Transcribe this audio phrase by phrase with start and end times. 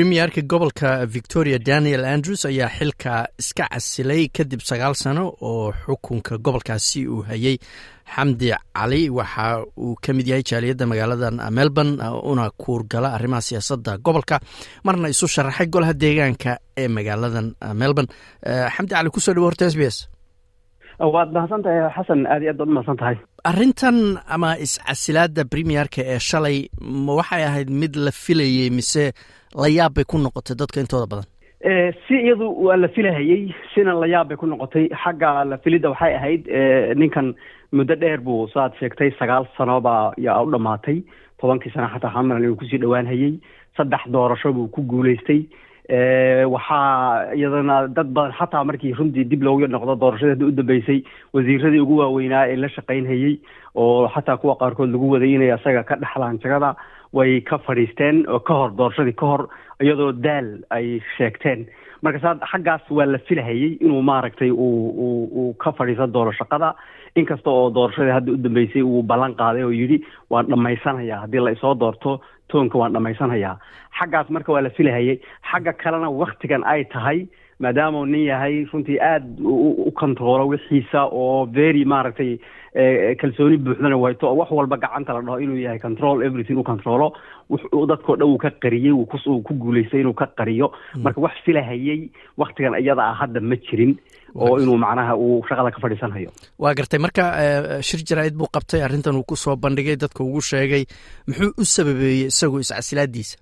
[0.00, 7.00] premierka gobolka victoria daniel andrews ayaa xilka iska casilay kadib sagaal sano oo xukunka gobolkaasi
[7.08, 7.56] uu hayay.
[8.14, 9.46] Xamdi cali waxa
[9.76, 11.28] uu ka mid yahay jaaliyadda magaalada
[11.58, 12.00] melbourne
[12.32, 14.40] una kuurgala arrimaha siyaasadda gobolka
[14.86, 18.08] marna isu sharaxay golaha deegaanka ee magaaladan melbourne.
[18.74, 20.08] Xamdi cali ku soo dhawo horta s b s.
[21.00, 26.18] Waad mahadsan tahay xasan aad iyo aad baad umahadsan tahay arrintan ama iscasilaadda premierka ee
[26.18, 26.58] shalay
[27.06, 29.12] ma waxay ahayd mid la filayey mise
[29.62, 31.26] la yaab bay ku noqotay dadka intooda badan?
[32.06, 34.88] Si iyadu waa la filahayey sina la yaab bay ku noqotay.
[35.02, 36.42] Xagga la filidda waxay ahayd
[37.00, 37.34] ninkan
[37.72, 40.98] muddo dheer buu saad sheegtay sagaal sano baa yaa u dhamaatay.
[41.40, 43.34] Tobankii sano xataa xamalan inuu ku sii dhowaan hayey
[43.76, 45.40] saddex doorasho buu ku guulaystay
[46.54, 51.02] waxaa iyadana dad badan xataa markii runtii dib loogu noqdo doorashadii u dambeysay
[51.34, 53.34] wasiiradii ugu waaweynaa ee la shaqaynhayey
[53.74, 56.74] oo xataa kuwa qaarkood lagu waday inay asaga ka dhexlaan jagada
[57.12, 59.48] way ka fadhiisteen oo ka hor doorashadii ka hor
[59.82, 61.66] iyadoo daal ay sheegteen.
[62.02, 66.74] Marka saa xaggaas waa la filahayey inuu maaragtay uu uu ka fadhiisan doono shaqada.
[67.16, 69.98] Inkasta oo doorashadii hadda u dambeysay uu ballan qaaday oo yidhi
[70.30, 72.20] waan dhammaysanayaa haddii la isoo doorto
[72.52, 73.54] toonka waan dhammaysanayaa
[73.98, 75.16] xaggaas marka waa la filahayey
[75.50, 77.18] xagga kalena waktigan ay tahay
[77.64, 79.26] maadaama nin yahay runtii aada
[79.86, 82.32] u controlo wixiisa oo very maaragtay
[83.20, 87.12] kalsooni buuxdana wayto wax walba gacanta la dhaho inuu yahay control everything u controlo.
[87.90, 88.94] Dadkao dhan uu ka qariyey
[89.46, 90.70] ku guulaystay inuu ka qariyo.
[91.04, 93.96] Marka wax filahayey waktigan iyada ah hadda ma jirin
[94.34, 96.98] oo inuu macnaha uu shaqada ka fadhiisanhayo waa gartay.
[97.02, 97.24] Marka
[97.82, 100.84] shir jaraa'id buu qabtay arrintan uu ku soo bandhigay dadka ugu sheegay
[101.26, 103.36] muxuu u sababeeyey isagu iscasilaadiisa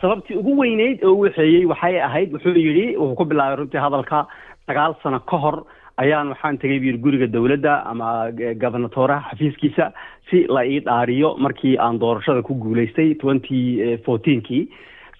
[0.00, 1.20] sababtii ugu weyneyd oo u
[1.68, 4.26] waxay ahayd wuxuu yidhi wuxuu ku bilaabay runtii hadalka
[4.66, 5.64] sagaal sano ka hor
[5.96, 8.30] ayaan waxaan tegay buyiri guriga dowladda ama
[8.62, 9.92] gobernatoraha xafiiskiisa
[10.30, 14.68] si la ii dhaariyo markii aan doorashada ku guulaystay twenty fourteenkii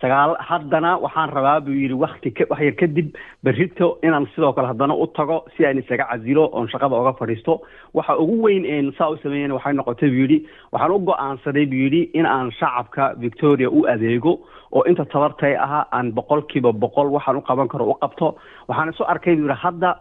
[0.01, 3.09] sagaal haddana waxaan rabaa buu yidhi wakti wax yar kadib
[3.45, 7.61] berrito inaan sidoo kale haddana u tago si aan isaga casilo oon shaqada oga fadhiisto.
[7.95, 10.39] Waxa ugu weyn saa u sameeyen waxay noqotay buu yidhi
[10.73, 14.39] waxaan u go'aansaday buu yidhi in aan shacabka victoria u adeego
[14.73, 18.37] oo inta tabartay aha aan boqolkiiba boqol waxaan u qaban karo u qabto.
[18.69, 19.97] Waxaan isu arkay buu yidhi hadda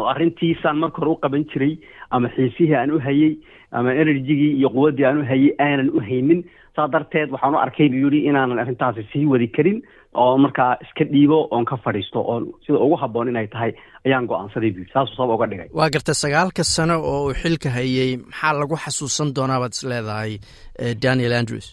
[0.00, 1.74] oo arrintiisaan marka hore u qaban jiray
[2.10, 3.32] ama xiisihii aan u hayey
[3.78, 6.40] ama enerjigii iyo quwaddii aan u hayey aanan u haynin
[6.76, 9.78] saa darteed waxaan u arkay buu yidhi inaanan arrintaasi sii wadi karin
[10.22, 13.72] oo markaa iska dhiibo oon ka fadhiisto oon sida ugu habboon inay tahay
[14.06, 14.92] ayaan go'aansaday buu yidhi.
[14.94, 15.68] Saasuu sabab uga dhigay.
[15.78, 20.32] Waa gartay sagaalka sano oo uu xilka hayey maxaa lagu xasuusan doonaa baad is leedahay
[21.02, 21.68] daniel andrews?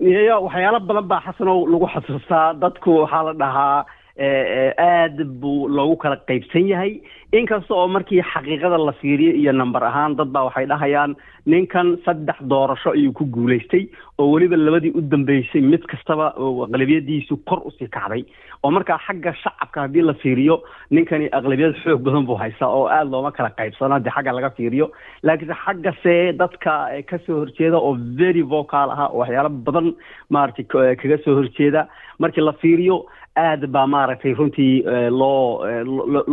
[0.00, 2.46] Iyo waxyaalo badan baa xasanow lagu xasuustaa.
[2.62, 3.78] Dadku waxaa la dhahaa
[4.18, 7.00] aad buu loogu kala qaybsan yahay.
[7.32, 11.14] Inkasta oo markii xaqiiqada la fiiriyo iyo number ahaan dad baa waxay dhahayaan
[11.46, 13.84] ninkan saddex doorasho ayuu ku guulaystay
[14.18, 18.24] oo weliba labadii u dambeysay mid kastaba aqlabiyadiisu kor u sii kacday.
[18.64, 23.10] Oo markaa xagga shacabka haddii la fiiriyo ninkani aqlabiyad xoog badan buu haystaa oo aada
[23.10, 24.90] looma kala qaybsano haddii xagga laga fiiriyo.
[25.22, 26.72] Laakiinse xaggase dadka
[27.10, 29.94] ka soo horjeeda oo very vocal aha oo waxyaalo badan
[30.30, 30.64] maaragtay
[30.96, 31.86] kaga soo horjeeda.
[32.18, 33.04] Markii la fiiriyo
[33.44, 34.82] aad baa maaragtay runtii
[35.20, 35.64] loo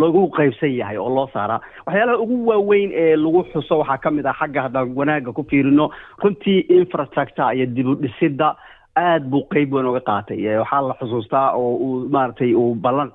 [0.03, 1.59] lagu qaybsan yahay oo loo saaraa.
[1.87, 5.89] Waxyaalaha ugu waaweyn ee lagu xuso waxaa ka mid ah xagga haddaan wanaagga ku fiirino
[6.23, 8.55] runtii infrastructure iyo dib u dhisidda
[8.97, 10.39] aad buu qeyb weyn uga qaatay.
[10.63, 13.11] Waxaa la xusuustaa oo uu maaragtay uu ballan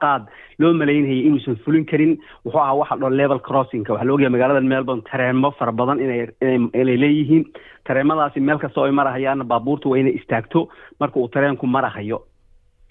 [0.59, 2.19] loo malaynayay inuusan fulin karin.
[2.45, 7.45] Wuxuu ahaa waxa dhao level crossingka waxaa la magaalada melbourne tareemo fara badan inay leeyihiin.
[7.85, 10.69] Tareemadaasi meel kasta oo ay marahayaanna baabuurta waa inay istaagto
[11.01, 12.23] marka uu tareenku marahayo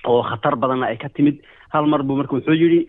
[0.07, 1.39] oo khatar badanna ay ka timid.
[1.73, 2.87] Hal mar buu marka wuxuu yidhi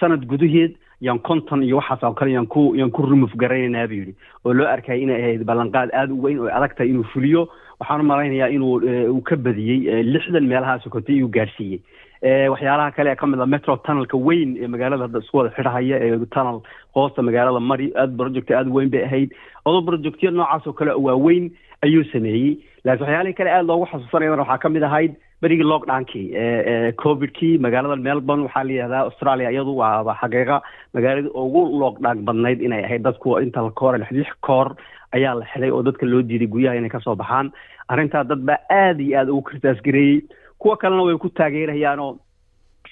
[0.00, 3.94] sanad gudaheed yaan konton iyo waxaas oo kale yaan ku yaan ku remove garaynaynaa buu
[4.02, 4.14] yidhi.
[4.44, 7.48] Oo loo arkayay inay ahayd ballanqaad aada u weyn oo adag inuu fuliyo.
[7.80, 8.80] Waxaan malaynayaa inuu
[9.14, 11.80] uu ka badiyey lixdan meelaha sokotay iyuu gaarsiiyey.
[12.52, 16.18] Waxyaalaha kale ka mid a metro tunnelka weyn ee magaalada hadda isku wada xidhahaya ee
[16.34, 16.60] tunnel
[16.94, 19.30] hoosta magaalada mari aada project aada weyn bay ahayd.
[19.64, 21.48] Adoo projectyo noocaas oo kale waaweyn
[21.82, 22.58] ayuu sameeyey.
[22.84, 26.26] Laakiin waxyaalihii kale aada loogu xasuusanayana waxaa ka mid ahayd berigii lockdownkii
[27.02, 30.60] covidkii magaalada melbourne waxaa la yihahdaa australia iyadu waa xaqiiqa
[30.94, 34.74] magaaladii ugu lockdown badnayd inay ahayd dadku inta la koor lix koor
[35.16, 37.52] ayaa la xidhay oo dadka loo diiday guryaha inay ka soo baxaan.
[37.88, 39.78] Arrintaa dad baa aada iyo aada ugu kirtaas
[40.58, 42.18] kuwa kalena way ku taageerayaan oo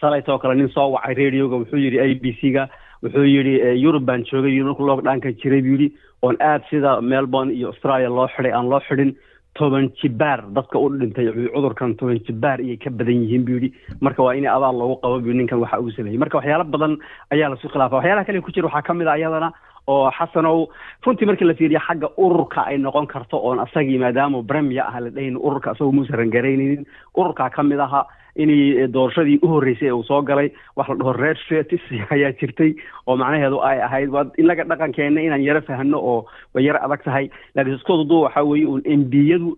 [0.01, 2.69] shalaytoo kale nin soo wacay radioga wuxuu yidhi a b c ga
[3.03, 5.93] wuxuu yidhi yurub baan joogay marku lockdownka jiray buu yidhi
[6.23, 9.13] oon aada sida melbourne iyo australia loo xidhay aan loo xidhin
[9.55, 10.45] toban jibaar.
[10.55, 13.73] Dadka u dhintay cudurkan toban jibaar iyay ka badan yihiin buu yidhi.
[14.01, 16.19] Marka waa in abaal loogu qabo bu ninkan waxa uu sameeyey.
[16.19, 16.97] Marka waxyaalo badan
[17.33, 17.97] ayaa lasu khilaafa.
[17.97, 19.53] Waxyaalaha kale ku jira waxaa ka mid a iyadana
[19.93, 20.69] oo xasanow
[21.05, 25.11] runtii markii la fiiriya xagga ururka ay noqon karto oon asagii maadaama bremia ah la
[25.11, 26.87] dhahin ururka asagoo muusan rangaraynin
[27.17, 28.07] ururkaa ka mid aha
[28.37, 32.75] inay doorashadii u horreysay uu soo galay wax la dhaho red fetis ayaa jirtay
[33.07, 36.21] oo macnaheedu ay ahayd waa inaga dhaqankeena inaan yaro fahno oo
[36.55, 39.57] way yaro adag tahay laakiin iskooda du waxa weeye un embiyadu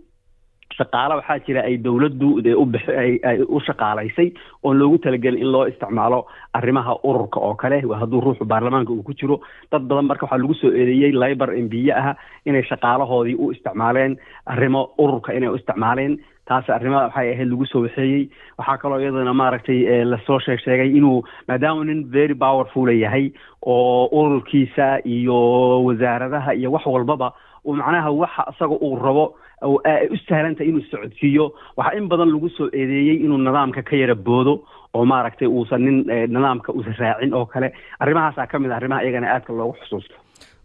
[0.78, 2.28] shaqaale waxaa jira ay dowladdu
[3.02, 4.28] ay u shaqaalaysay
[4.64, 6.20] oon loogu talagelin in loo isticmaalo
[6.55, 7.81] arrimaha ururka oo kale.
[8.00, 9.40] Hadduu ruuxu baarlamaanka uu ku jiro
[9.72, 12.14] dad badan marka waxaa lagu soo eedeeyey liber embiye ah
[12.46, 16.19] inay shaqaalahoodii u isticmaaleen arrimo ururka inay u isticmaaleen.
[16.49, 18.28] Taas arrimaha waxay ahayd lagu soo waxeeyey.
[18.58, 23.31] Waxaa kaloo iyadana maaragtay la soo sheeg inuu maadaama nin very powerful yahay
[23.66, 25.38] oo ururkiisa iyo
[25.84, 27.32] wasaaradaha iyo wax walbaba
[27.64, 31.45] macnaha waxa isaga uu rabo u sahlantahay inuu socodsiiyo.
[31.77, 34.55] Waxaa in badan lagu soo eedeeyey inuu nidaamka ka yara boodo
[34.95, 35.97] oo maaragtay uusan nin
[36.35, 37.69] nidaamka uusan raacin oo kale.
[38.03, 40.15] Arrimahaasaa ka mid a arrimaha iyagana aadka loogu xusuusto.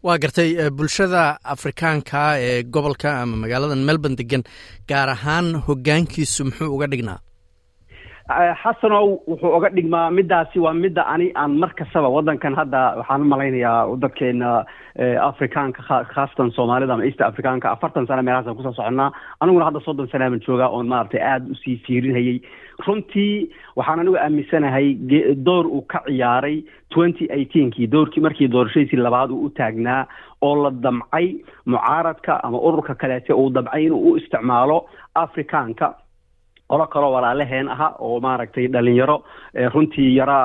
[0.06, 4.44] Waa gartay bulshada afrikaanka ee gobolka ama magaalada melbourne degan
[4.90, 7.20] gaar ahaan hoggaankiisu muxuu uga dhignaa
[8.30, 13.26] xasanow wuxuu uga dhigmaa middaasi waa midda ani aan mar kastaba waddankan hadda waxaan u
[13.26, 14.66] malaynayaa dadkeena
[15.30, 15.84] afrikaanka
[16.14, 17.70] khaasatan soomaalida ama east afrikaanka.
[17.72, 19.12] Afartan sano meelahaasaan ku soo soconnaa.
[19.42, 22.40] Aniguna hadda soddon sana baan joogaa oon maaragtay aada u sii fiirinhayay
[22.88, 24.96] runtii waxaan anigu aaminsanahay
[25.46, 27.88] door uu ka ciyaaray twenty eighteenkii.
[27.92, 30.08] Doorkii markii doorashadiisii labaad uu u taagnaa
[30.42, 31.36] oo la damcay
[31.66, 34.86] mucaaradka ama ururka kaleete uu damcay inuu u isticmaalo
[35.16, 35.94] afrikaanka
[36.72, 39.18] qolo kaloo walaalaheen aha oo maaragtay dhalinyaro
[39.74, 40.38] runtii yara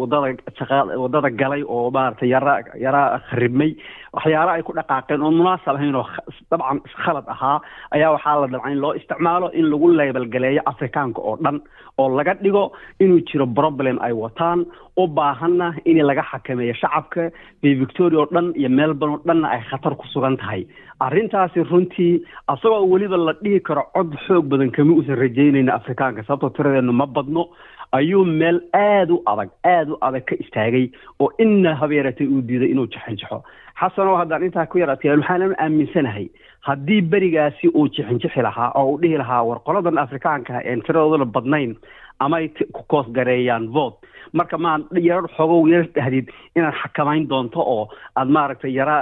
[0.00, 3.70] waddada shaqa waddada galay oo maaragtay yara yara kharibmay
[4.16, 6.06] waxyaala ay ku dhaqaaqeen oon munaasab ahayn oo
[6.50, 7.58] dabcan khalad ahaa
[7.94, 11.60] ayaa waxaa la damcay in loo isticmaalo in lagu leebelgaleeyo afrikaanka oo dhan
[11.98, 12.64] oo laga dhigo
[13.00, 14.66] inuu jiro problem ay wataan
[15.00, 17.30] u baahanna in laga xakameeyo shacabka
[17.62, 20.66] bay victoria oo dhan iyo melbourne oo dhanna ay khatar ku sugan tahay.
[21.00, 22.22] Arrintaasi runtii
[22.52, 27.06] asagoo weliba la dhihi karo cod xoog badan kama uusan rajaynayna afrikaanka sababtoo tiradeenu ma
[27.06, 27.46] badno
[27.92, 30.90] ayuu meel aada u adag aada u adag ka istaagay
[31.20, 33.42] oo inna habeeratay uu diiday inuu jaxinjaxo
[33.80, 35.24] xasanoo haddaan intaa ku yar adkeeyan
[35.58, 36.28] aaminsanahay
[36.68, 41.76] haddii berigaasi uu jixinjixi lahaa oo uu dhihi lahaa war qoladan afrikaanka een tiradoodana badnayn
[42.18, 43.96] ama ay ku koosgareeyaan vote.
[44.32, 48.96] Marka maan yaro xogow yar dhahdid inaad xakamayn doonto oo aad maaragtay yara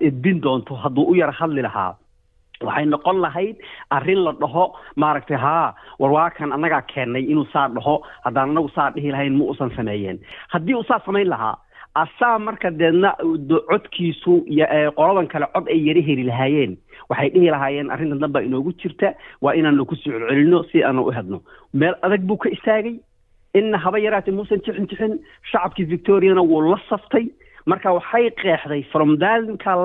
[0.00, 1.92] edbin doonto hadduu u yara hadli lahaa
[2.68, 3.56] waxay noqon lahayd
[3.90, 4.64] arrin la dhaho
[4.96, 9.70] maaragtay haa war annagaa keennay inuu saa dhaho haddaan anagu saa dhihi lahayn ma uusan
[9.76, 10.18] sameeyeen.
[10.48, 11.56] Haddii uu saa samayn lahaa
[11.94, 13.14] asaa marka deedna
[13.70, 14.32] codkiisu
[14.96, 16.76] qoladan kale cod ay yara heli lahaayeen
[17.10, 21.06] waxay dhihi lahaayeen arrintan dan baa inoogu jirta waa inaanu ku soo celcelino si aanu
[21.08, 21.38] u hedno
[21.72, 22.96] meel adag buu ka istaagay.
[23.54, 25.12] Inna haba yaraatee muusan jixin jixin
[25.50, 27.26] shacabkii victoriana wuu la saftay
[27.66, 29.16] marka waxay qeexday from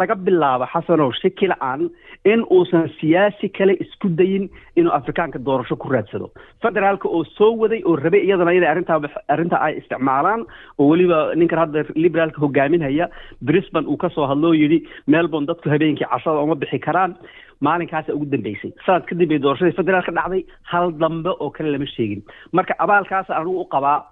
[0.01, 1.89] laga bilaabo xasanow shaki la'aan
[2.31, 6.27] in uusan siyaasi kale isku dayin inuu afrikaanka doorasho ku raadsado.
[6.61, 8.99] Federaalka oo soo waday oo rabay iyadana inay arrintaa
[9.33, 10.41] arrinta ay isticmaalaan
[10.79, 13.07] oo weliba ninkan hadda liberaalka hogaaminhaya
[13.41, 17.15] brisbane uu ka soo hadloo yidhi melbourne dadku habeenkii cashada uma bixi karaan.
[17.61, 18.71] Maalinkaasa ugu dambeysay.
[18.85, 22.21] Sanad kadib bay doorashadii federaalka dhacday hal dambe oo kale lama sheegin.
[22.51, 24.03] Marka abaalkaas anigu u qabaa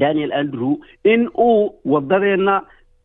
[0.00, 2.62] daniel andrew in uu wadadeenna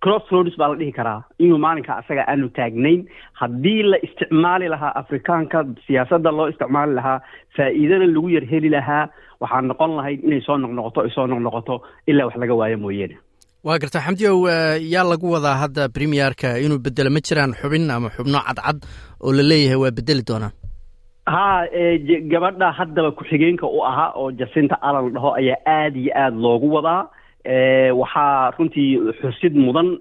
[0.08, 1.20] crossroads baa la dhihi karaa.
[1.44, 3.02] Inuu maalinka asaga aanu taagnayn
[3.42, 7.20] haddii la isticmaali lahaa afrikaanka siyaasadda loo isticmaali lahaa
[7.58, 9.06] faa'iidana lagu yar heli lahaa
[9.42, 11.76] waxaa noqon lahayd inay soo noqnoqoto ay soo noqnoqoto
[12.12, 13.16] ilaa wax laga waayo mooyeene
[13.68, 14.38] waa garta xamdiow
[14.94, 18.78] yaa lagu wadaa hadda premierka inuu bedelo ma jiraan xubin ama xubno cadcad
[19.26, 20.52] oo la leeyahay waa bedeli doonaa
[21.26, 21.68] haa
[22.32, 27.02] gabadha haddaba ku-xigeenka u ahaa oo jasinta allan dhaho ayaa aada iyo aada loogu wadaa
[28.01, 29.98] waxaa runtii xusid mudan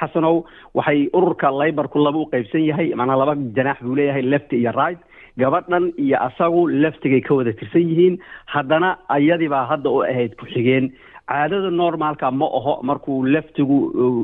[0.00, 4.72] xasanow waxay ururka libarku laba u qaybsan yahay maanaa laba janaax buu leeyahay left iyo
[4.72, 4.98] right.
[5.38, 8.14] Gabadhan iyo asagu leftigay ka wada tirsan yihiin
[8.46, 10.92] haddana ayadibaa hadda u ahayd ku-xigeen
[11.28, 13.76] caadada normaalka ma aho markuu leftigu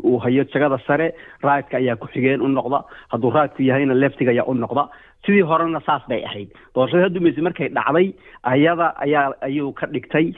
[0.05, 2.85] uu hayo jagada sare rightka ayaa ku-xigeen u noqda.
[3.13, 4.89] Hadduu rightku yahayna leftiga ayaa u noqda.
[5.27, 6.49] Sidii horena saas bay ahayd.
[6.75, 8.09] Doorashada hadumayse markay dhacday
[8.43, 10.33] ayada ayaa ayuu ka dhigtay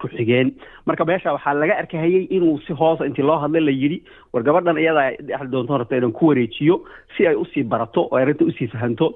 [0.00, 0.54] ku-xigeen
[0.86, 4.78] marka meesha waxaa laga arkahayay inuu si hoosa intii loo hadlay la yidhi war gabadhan
[4.82, 6.82] iyada dhexli doonto rabta inaan ku wareejiyo
[7.16, 9.14] si ay u sii barato oo arrinta u sii fahanto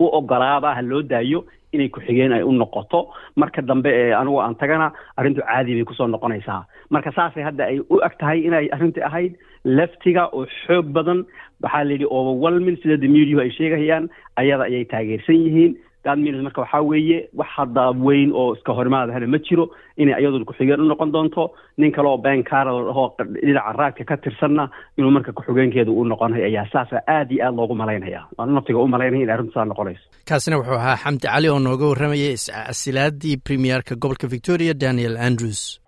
[0.00, 3.10] u ogolaaba ha loo daayo inay ku-xigeen ay u noqoto.
[3.36, 6.62] Marka dambe ee anigu aan tagana arrintu caadi bay ku soo noqonaysaa.
[6.90, 9.34] Marka saasay hadda ay u eg tahay inay arrintii ahayd
[9.64, 11.24] leftiga oo xoog badan
[11.62, 15.72] waxaa la yidhi overwhelming sida the mediahu ay sheegayaan ayada ayay taageersan yihiin
[16.04, 19.64] dadmins marka waxaa weeye wax hadda weyn oo iska horimaadahana ma jiro
[19.96, 21.44] inay iyaduna ku-xigeen u noqon doonto.
[21.78, 24.64] Nin kale oo ben carol ahoo dhinaca raadka ka tirsanna
[24.98, 28.88] inuu marka ku-xigeenkeeda u noqonayo ayaa saasa aad iyo aad loogu malaynaya waana naftiga u
[28.88, 30.04] malaynaya in arrintu saa noqonayso.
[30.28, 35.80] Kaasina wuxuu ahaa xamdi cali oo nooga warramayay iscasilaadii premierka gobolka victoria daniel andrews.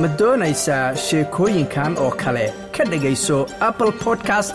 [0.00, 2.46] Ma doonaysaa sheekooyinkan oo kale?
[2.76, 3.38] Ka dhegayso
[3.68, 4.54] apple podcast